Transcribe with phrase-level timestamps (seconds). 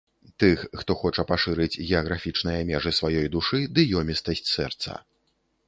[0.43, 5.01] Тых, хто хоча пашырыць геаграфічныя межы сваёй душы ды ёмістасць сэрца.